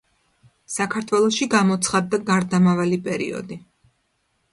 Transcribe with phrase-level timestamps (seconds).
[0.75, 3.59] საქართველოში გამოცხადდა გარდამავალი პერიოდი.